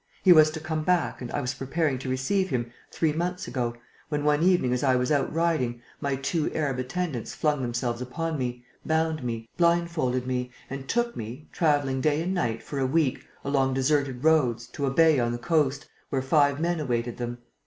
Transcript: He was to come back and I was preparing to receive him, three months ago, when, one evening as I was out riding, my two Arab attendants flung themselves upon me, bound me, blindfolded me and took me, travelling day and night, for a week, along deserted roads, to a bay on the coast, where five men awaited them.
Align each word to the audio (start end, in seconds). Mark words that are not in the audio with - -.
He 0.23 0.31
was 0.33 0.49
to 0.49 0.59
come 0.59 0.81
back 0.83 1.21
and 1.21 1.31
I 1.31 1.41
was 1.41 1.53
preparing 1.53 1.99
to 1.99 2.09
receive 2.09 2.49
him, 2.49 2.71
three 2.89 3.13
months 3.13 3.47
ago, 3.47 3.75
when, 4.09 4.23
one 4.23 4.41
evening 4.41 4.73
as 4.73 4.81
I 4.83 4.95
was 4.95 5.11
out 5.11 5.31
riding, 5.31 5.79
my 5.99 6.15
two 6.15 6.51
Arab 6.55 6.79
attendants 6.79 7.35
flung 7.35 7.61
themselves 7.61 8.01
upon 8.01 8.39
me, 8.39 8.65
bound 8.83 9.23
me, 9.23 9.47
blindfolded 9.57 10.25
me 10.25 10.49
and 10.71 10.89
took 10.89 11.15
me, 11.15 11.49
travelling 11.51 12.01
day 12.01 12.19
and 12.23 12.33
night, 12.33 12.63
for 12.63 12.79
a 12.79 12.87
week, 12.87 13.23
along 13.45 13.75
deserted 13.75 14.23
roads, 14.23 14.65
to 14.69 14.87
a 14.87 14.89
bay 14.89 15.19
on 15.19 15.31
the 15.33 15.37
coast, 15.37 15.87
where 16.09 16.23
five 16.23 16.59
men 16.59 16.79
awaited 16.79 17.17
them. 17.17 17.37